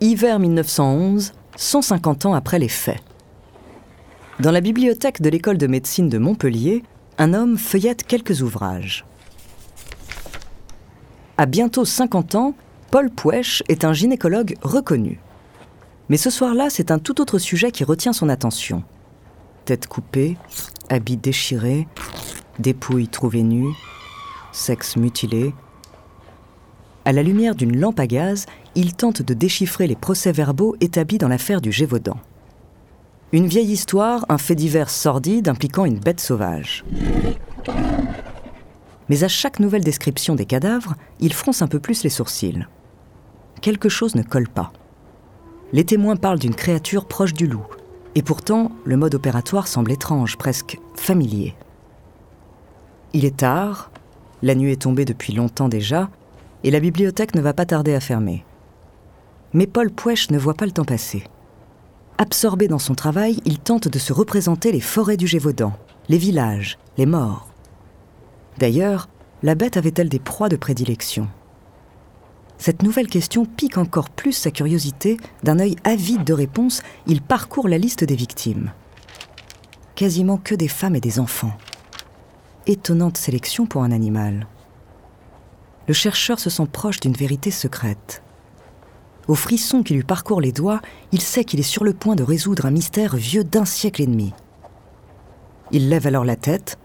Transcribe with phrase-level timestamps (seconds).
[0.00, 3.02] Hiver 1911, 150 ans après les faits.
[4.38, 6.84] Dans la bibliothèque de l'école de médecine de Montpellier,
[7.18, 9.04] un homme feuillette quelques ouvrages.
[11.36, 12.54] À bientôt 50 ans,
[12.92, 15.20] Paul Pouèche est un gynécologue reconnu.
[16.08, 18.84] Mais ce soir-là, c'est un tout autre sujet qui retient son attention.
[19.64, 20.36] Tête coupée,
[20.90, 21.88] habits déchirés,
[22.60, 23.74] dépouilles trouvées nues,
[24.52, 25.52] sexe mutilé.
[27.04, 28.46] À la lumière d'une lampe à gaz,
[28.78, 32.16] il tente de déchiffrer les procès-verbaux établis dans l'affaire du Gévaudan.
[33.32, 36.84] Une vieille histoire, un fait divers sordide impliquant une bête sauvage.
[39.08, 42.68] Mais à chaque nouvelle description des cadavres, il fronce un peu plus les sourcils.
[43.62, 44.72] Quelque chose ne colle pas.
[45.72, 47.66] Les témoins parlent d'une créature proche du loup,
[48.14, 51.56] et pourtant le mode opératoire semble étrange, presque familier.
[53.12, 53.90] Il est tard,
[54.42, 56.10] la nuit est tombée depuis longtemps déjà,
[56.62, 58.44] et la bibliothèque ne va pas tarder à fermer.
[59.54, 61.24] Mais Paul Pouèche ne voit pas le temps passer.
[62.18, 65.72] Absorbé dans son travail, il tente de se représenter les forêts du Gévaudan,
[66.08, 67.48] les villages, les morts.
[68.58, 69.08] D'ailleurs,
[69.42, 71.28] la bête avait-elle des proies de prédilection?
[72.58, 75.16] Cette nouvelle question pique encore plus sa curiosité.
[75.44, 78.72] D'un œil avide de réponses, il parcourt la liste des victimes.
[79.94, 81.56] Quasiment que des femmes et des enfants.
[82.66, 84.48] Étonnante sélection pour un animal.
[85.86, 88.22] Le chercheur se sent proche d'une vérité secrète.
[89.28, 90.80] Au frisson qui lui parcourt les doigts,
[91.12, 94.06] il sait qu'il est sur le point de résoudre un mystère vieux d'un siècle et
[94.06, 94.32] demi.
[95.70, 96.78] Il lève alors la tête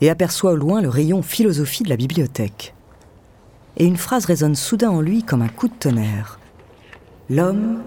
[0.00, 2.74] et aperçoit au loin le rayon philosophie de la bibliothèque.
[3.76, 6.38] Et une phrase résonne soudain en lui comme un coup de tonnerre.
[7.28, 7.82] L'homme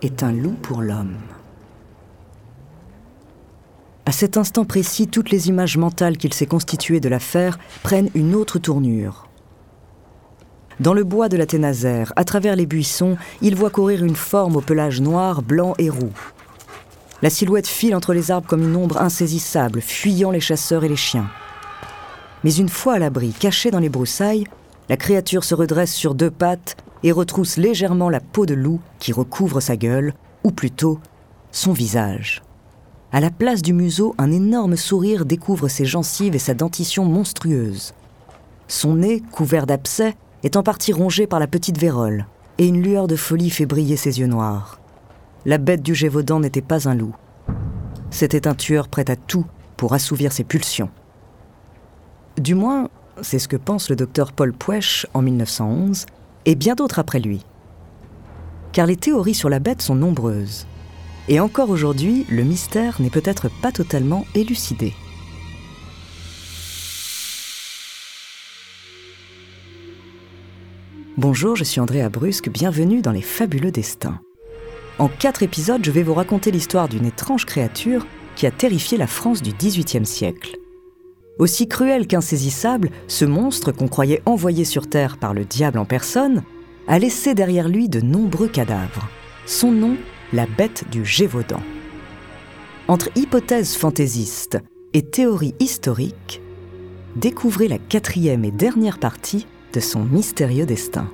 [0.00, 1.16] est un loup pour l'homme.
[4.06, 8.34] À cet instant précis, toutes les images mentales qu'il s'est constituées de l'affaire prennent une
[8.36, 9.28] autre tournure.
[10.80, 14.56] Dans le bois de la Ténazère, à travers les buissons, il voit courir une forme
[14.56, 16.12] au pelage noir, blanc et roux.
[17.22, 20.96] La silhouette file entre les arbres comme une ombre insaisissable, fuyant les chasseurs et les
[20.96, 21.30] chiens.
[22.42, 24.44] Mais une fois à l'abri, caché dans les broussailles,
[24.88, 29.12] la créature se redresse sur deux pattes et retrousse légèrement la peau de loup qui
[29.12, 30.12] recouvre sa gueule,
[30.42, 30.98] ou plutôt
[31.52, 32.42] son visage.
[33.12, 37.94] À la place du museau, un énorme sourire découvre ses gencives et sa dentition monstrueuse.
[38.66, 42.26] Son nez, couvert d'abcès, est en partie rongé par la petite vérole,
[42.58, 44.78] et une lueur de folie fait briller ses yeux noirs.
[45.46, 47.14] La bête du Gévaudan n'était pas un loup.
[48.10, 49.46] C'était un tueur prêt à tout
[49.76, 50.90] pour assouvir ses pulsions.
[52.38, 52.88] Du moins,
[53.22, 56.06] c'est ce que pense le docteur Paul Pouèche en 1911,
[56.44, 57.44] et bien d'autres après lui.
[58.72, 60.66] Car les théories sur la bête sont nombreuses.
[61.28, 64.92] Et encore aujourd'hui, le mystère n'est peut-être pas totalement élucidé.
[71.16, 74.18] Bonjour, je suis Andrea Brusque, bienvenue dans Les Fabuleux Destins.
[74.98, 78.04] En quatre épisodes, je vais vous raconter l'histoire d'une étrange créature
[78.34, 80.56] qui a terrifié la France du XVIIIe siècle.
[81.38, 86.42] Aussi cruel qu'insaisissable, ce monstre qu'on croyait envoyé sur Terre par le diable en personne
[86.88, 89.08] a laissé derrière lui de nombreux cadavres.
[89.46, 89.96] Son nom,
[90.32, 91.62] la bête du Gévaudan.
[92.88, 94.58] Entre hypothèses fantaisistes
[94.94, 96.42] et théories historiques,
[97.14, 101.08] découvrez la quatrième et dernière partie de son mystérieux destin.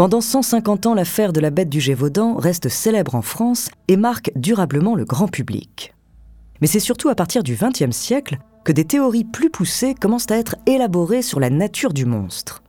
[0.00, 4.32] Pendant 150 ans, l'affaire de la bête du Gévaudan reste célèbre en France et marque
[4.34, 5.92] durablement le grand public.
[6.62, 10.38] Mais c'est surtout à partir du XXe siècle que des théories plus poussées commencent à
[10.38, 12.62] être élaborées sur la nature du monstre.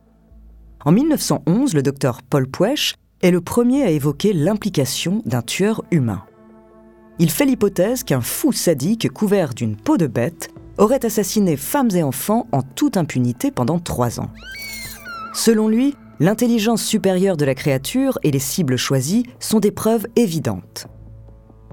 [0.84, 6.24] En 1911, le docteur Paul Pouèche est le premier à évoquer l'implication d'un tueur humain.
[7.18, 12.02] Il fait l'hypothèse qu'un fou sadique couvert d'une peau de bête aurait assassiné femmes et
[12.02, 14.28] enfants en toute impunité pendant trois ans.
[15.32, 20.86] Selon lui, L'intelligence supérieure de la créature et les cibles choisies sont des preuves évidentes.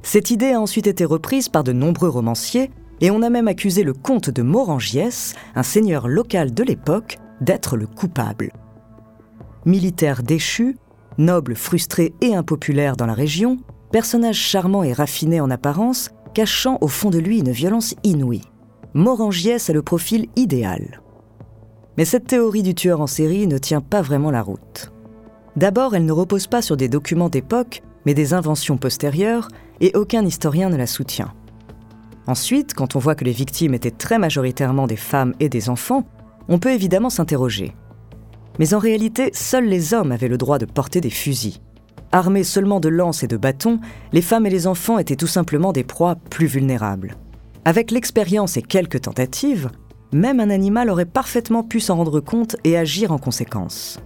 [0.02, 2.72] Cette idée a ensuite été reprise par de nombreux romanciers
[3.02, 7.78] et on a même accusé le comte de Morangiès, un seigneur local de l'époque, d'être
[7.78, 8.52] le coupable.
[9.66, 10.78] Militaire déchu,
[11.18, 13.58] noble frustré et impopulaire dans la région,
[13.92, 18.44] personnage charmant et raffiné en apparence, cachant au fond de lui une violence inouïe.
[18.94, 21.02] Morangiès a le profil idéal.
[22.00, 24.90] Mais cette théorie du tueur en série ne tient pas vraiment la route.
[25.58, 29.50] D'abord, elle ne repose pas sur des documents d'époque, mais des inventions postérieures,
[29.82, 31.34] et aucun historien ne la soutient.
[32.26, 36.08] Ensuite, quand on voit que les victimes étaient très majoritairement des femmes et des enfants,
[36.48, 37.76] on peut évidemment s'interroger.
[38.60, 41.60] Mais en réalité, seuls les hommes avaient le droit de porter des fusils.
[42.14, 43.82] Armés seulement de lances et de bâtons,
[44.14, 47.18] les femmes et les enfants étaient tout simplement des proies plus vulnérables.
[47.66, 49.70] Avec l'expérience et quelques tentatives,
[50.12, 54.00] même un animal aurait parfaitement pu s'en rendre compte et agir en conséquence.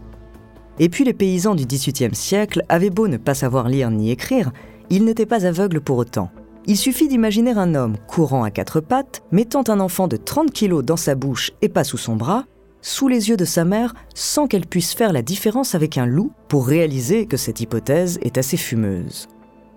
[0.80, 4.52] Et puis les paysans du XVIIIe siècle avaient beau ne pas savoir lire ni écrire,
[4.90, 6.32] ils n'étaient pas aveugles pour autant.
[6.66, 10.84] Il suffit d'imaginer un homme courant à quatre pattes, mettant un enfant de 30 kilos
[10.84, 12.46] dans sa bouche et pas sous son bras,
[12.82, 16.32] sous les yeux de sa mère, sans qu'elle puisse faire la différence avec un loup
[16.48, 19.28] pour réaliser que cette hypothèse est assez fumeuse.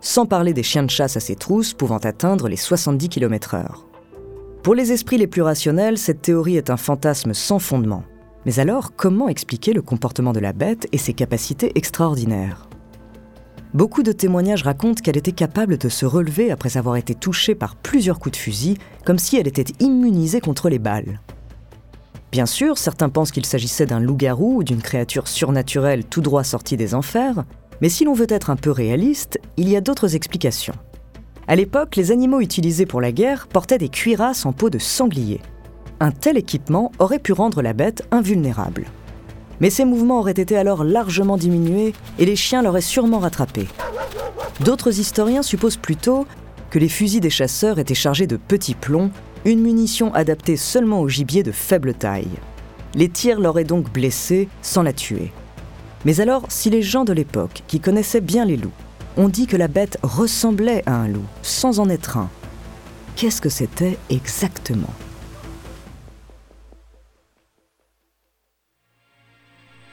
[0.01, 3.86] Sans parler des chiens de chasse à ses trousses pouvant atteindre les 70 km/h.
[4.67, 8.03] Pour les esprits les plus rationnels, cette théorie est un fantasme sans fondement.
[8.47, 12.69] Mais alors, comment expliquer le comportement de la bête et ses capacités extraordinaires?
[13.75, 17.77] Beaucoup de témoignages racontent qu'elle était capable de se relever après avoir été touchée par
[17.77, 21.21] plusieurs coups de fusil, comme si elle était immunisée contre les balles.
[22.33, 26.77] Bien sûr, certains pensent qu'il s'agissait d'un loup-garou ou d'une créature surnaturelle tout droit sortie
[26.77, 27.45] des enfers,
[27.81, 30.75] mais si l'on veut être un peu réaliste, il y a d'autres explications.
[31.49, 35.41] À l'époque, les animaux utilisés pour la guerre portaient des cuirasses en peau de sanglier
[36.01, 38.85] un tel équipement aurait pu rendre la bête invulnérable.
[39.61, 43.67] Mais ses mouvements auraient été alors largement diminués et les chiens l'auraient sûrement rattrapé.
[44.61, 46.27] D'autres historiens supposent plutôt
[46.71, 49.11] que les fusils des chasseurs étaient chargés de petits plombs,
[49.45, 52.29] une munition adaptée seulement au gibier de faible taille.
[52.95, 55.33] Les tirs l'auraient donc blessée sans la tuer.
[56.05, 58.71] Mais alors, si les gens de l'époque, qui connaissaient bien les loups,
[59.17, 62.31] ont dit que la bête ressemblait à un loup, sans en être un,
[63.17, 64.95] qu'est-ce que c'était exactement?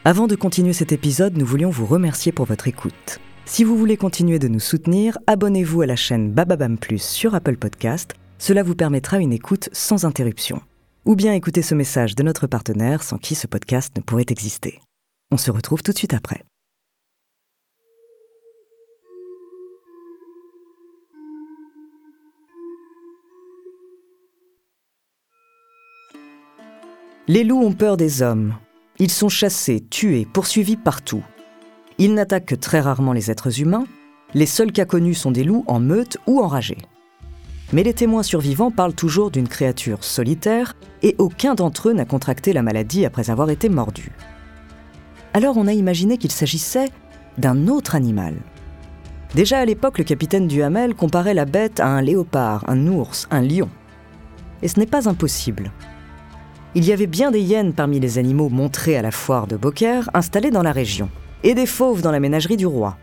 [0.06, 3.20] Avant de continuer cet épisode, nous voulions vous remercier pour votre écoute.
[3.46, 7.56] Si vous voulez continuer de nous soutenir, abonnez-vous à la chaîne Bababam Plus sur Apple
[7.56, 8.14] Podcast.
[8.38, 10.62] Cela vous permettra une écoute sans interruption.
[11.06, 14.82] Ou bien écouter ce message de notre partenaire sans qui ce podcast ne pourrait exister.
[15.32, 16.44] On se retrouve tout de suite après.
[27.28, 28.56] Les loups ont peur des hommes,
[29.00, 31.24] ils sont chassés, tués, poursuivis partout.
[31.98, 33.86] Ils n'attaquent que très rarement les êtres humains.
[34.34, 36.78] Les seuls cas connus sont des loups en meute ou enragés.
[37.72, 42.54] Mais les témoins survivants parlent toujours d'une créature solitaire et aucun d'entre eux n'a contracté
[42.54, 44.12] la maladie après avoir été mordu.
[45.34, 46.92] Alors on a imaginé qu'il s'agissait
[47.38, 48.36] d'un autre animal.
[49.34, 53.42] Déjà à l'époque, le capitaine Duhamel comparait la bête à un léopard, un ours, un
[53.42, 53.70] lion.
[54.62, 55.72] Et ce n'est pas impossible.
[56.76, 60.10] Il y avait bien des hyènes parmi les animaux montrés à la foire de Beaucaire
[60.16, 61.10] installés dans la région,
[61.44, 62.98] et des fauves dans la ménagerie du roi.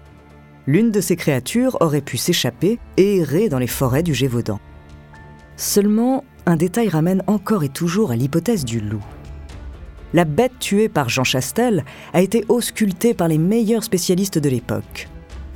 [0.67, 4.59] L'une de ces créatures aurait pu s'échapper et errer dans les forêts du Gévaudan.
[5.57, 9.05] Seulement, un détail ramène encore et toujours à l'hypothèse du loup.
[10.15, 15.09] La bête tuée par Jean Chastel a été auscultée par les meilleurs spécialistes de l'époque.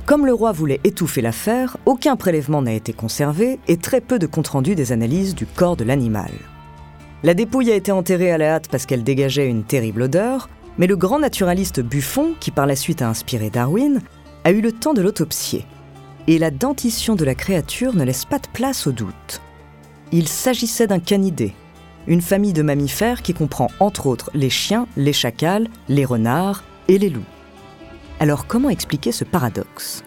[0.05, 4.27] Comme le roi voulait étouffer l'affaire, aucun prélèvement n'a été conservé et très peu de
[4.27, 6.31] compte rendu des analyses du corps de l'animal.
[7.25, 10.85] La dépouille a été enterrée à la hâte parce qu'elle dégageait une terrible odeur, mais
[10.85, 14.03] le grand naturaliste Buffon, qui par la suite a inspiré Darwin,
[14.43, 15.65] a eu le temps de l'autopsier.
[16.27, 19.41] Et la dentition de la créature ne laisse pas de place au doute.
[20.11, 21.55] Il s'agissait d'un canidé,
[22.05, 26.99] une famille de mammifères qui comprend entre autres les chiens, les chacals, les renards et
[26.99, 27.25] les loups.
[28.19, 30.03] Alors comment expliquer ce paradoxe?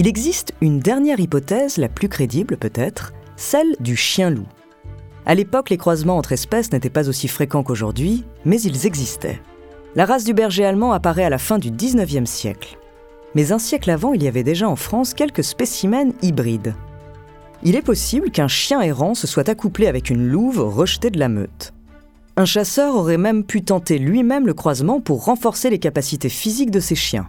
[0.00, 4.46] Il existe une dernière hypothèse, la plus crédible peut-être, celle du chien-loup.
[5.26, 9.42] À l'époque, les croisements entre espèces n'étaient pas aussi fréquents qu'aujourd'hui, mais ils existaient.
[9.94, 12.78] La race du berger allemand apparaît à la fin du 19e siècle.
[13.34, 16.74] Mais un siècle avant, il y avait déjà en France quelques spécimens hybrides.
[17.62, 21.28] Il est possible qu'un chien errant se soit accouplé avec une louve rejetée de la
[21.28, 21.74] meute.
[22.38, 26.80] Un chasseur aurait même pu tenter lui-même le croisement pour renforcer les capacités physiques de
[26.80, 27.28] ses chiens.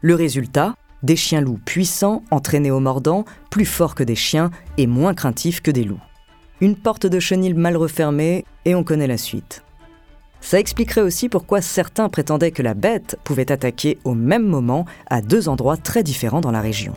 [0.00, 5.14] Le résultat, des chiens-loups puissants, entraînés au mordant, plus forts que des chiens et moins
[5.14, 6.00] craintifs que des loups.
[6.60, 9.62] Une porte de chenille mal refermée, et on connaît la suite.
[10.40, 15.20] Ça expliquerait aussi pourquoi certains prétendaient que la bête pouvait attaquer au même moment à
[15.20, 16.92] deux endroits très différents dans la région.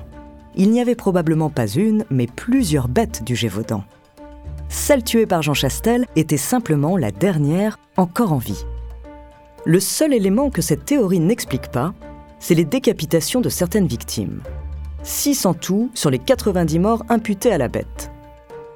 [0.55, 3.83] Il n'y avait probablement pas une, mais plusieurs bêtes du Gévaudan.
[4.69, 8.63] Celle tuée par Jean Chastel était simplement la dernière encore en vie.
[9.65, 11.93] Le seul élément que cette théorie n'explique pas,
[12.41, 14.41] c'est les décapitations de certaines victimes.
[15.03, 18.11] 6 en tout sur les 90 morts imputés à la bête.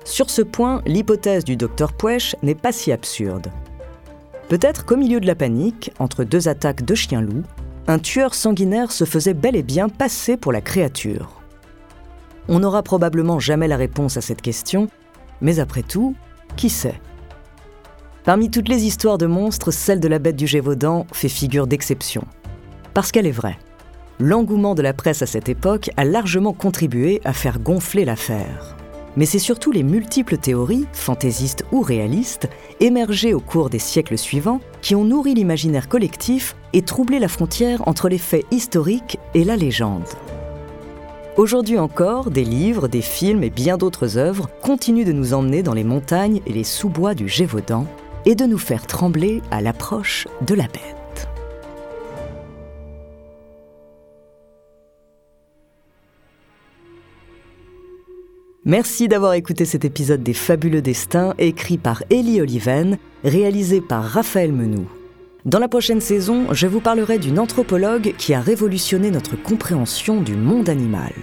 [0.06, 3.52] Sur ce point, l'hypothèse du docteur Puech n'est pas si absurde.
[4.50, 7.44] Peut-être qu'au milieu de la panique, entre deux attaques de chiens-loups,
[7.88, 11.42] un tueur sanguinaire se faisait bel et bien passer pour la créature.
[12.48, 14.88] On n'aura probablement jamais la réponse à cette question,
[15.42, 16.16] mais après tout,
[16.56, 17.02] qui sait?
[18.24, 22.24] Parmi toutes les histoires de monstres, celle de la bête du Gévaudan fait figure d'exception.
[22.96, 23.60] Parce qu'elle est vraie.
[24.22, 28.78] L'engouement de la presse à cette époque a largement contribué à faire gonfler l'affaire.
[29.18, 32.48] Mais c'est surtout les multiples théories, fantaisistes ou réalistes,
[32.80, 37.86] émergées au cours des siècles suivants, qui ont nourri l'imaginaire collectif et troublé la frontière
[37.86, 40.08] entre les faits historiques et la légende.
[41.36, 45.74] Aujourd'hui encore, des livres, des films et bien d'autres œuvres continuent de nous emmener dans
[45.74, 47.88] les montagnes et les sous-bois du Gévaudan,
[48.26, 50.95] et de nous faire trembler à l'approche de la bête.
[58.68, 64.52] Merci d'avoir écouté cet épisode des Fabuleux Destins, écrit par Elie Oliven, réalisé par Raphaël
[64.52, 64.88] Menou.
[65.46, 70.36] Dans la prochaine saison, je vous parlerai d'une anthropologue qui a révolutionné notre compréhension du
[70.36, 71.14] monde animal.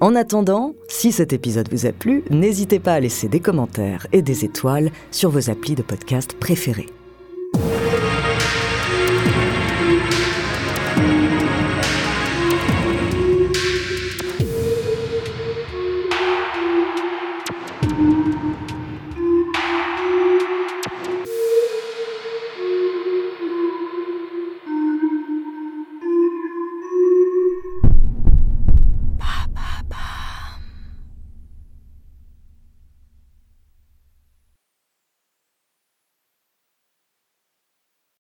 [0.00, 4.22] En attendant, si cet épisode vous a plu, n'hésitez pas à laisser des commentaires et
[4.22, 6.86] des étoiles sur vos applis de podcast préférés.